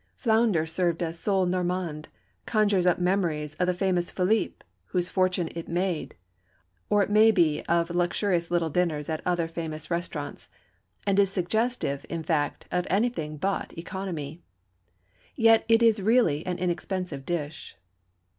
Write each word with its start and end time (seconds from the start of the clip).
Flounder 0.15 0.65
served 0.65 1.03
as 1.03 1.19
sole 1.19 1.45
Normande 1.45 2.07
conjures 2.47 2.87
up 2.87 2.97
memories 2.97 3.53
of 3.59 3.67
the 3.67 3.73
famous 3.75 4.09
Philippe, 4.09 4.63
whose 4.85 5.09
fortune 5.09 5.47
it 5.53 5.67
made, 5.67 6.15
or 6.89 7.03
it 7.03 7.09
may 7.11 7.29
be 7.29 7.61
of 7.69 7.91
luxurious 7.91 8.49
little 8.49 8.71
dinners 8.71 9.09
at 9.09 9.21
other 9.27 9.47
famous 9.47 9.91
restaurants, 9.91 10.49
and 11.05 11.19
is 11.19 11.29
suggestive, 11.31 12.03
in 12.09 12.23
fact, 12.23 12.65
of 12.71 12.87
anything 12.89 13.37
but 13.37 13.77
economy. 13.77 14.41
Yet 15.35 15.65
it 15.69 15.83
is 15.83 16.01
really 16.01 16.43
an 16.47 16.57
inexpensive 16.57 17.23
dish. 17.23 17.75